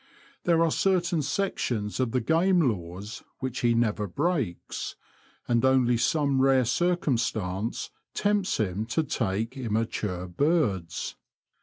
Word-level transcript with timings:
There 0.45 0.63
are 0.63 0.71
certain 0.71 1.21
sections 1.21 1.99
of 1.99 2.09
the 2.09 2.21
Game 2.21 2.59
Laws 2.67 3.21
which 3.37 3.59
he 3.59 3.75
never 3.75 4.07
breaks, 4.07 4.95
and 5.47 5.63
only 5.63 5.95
some 5.95 6.41
rare 6.41 6.65
circumstance 6.65 7.91
tempts 8.15 8.57
him 8.57 8.87
to 8.87 9.03
take 9.03 9.55
immature 9.55 10.27
birds. 10.27 11.17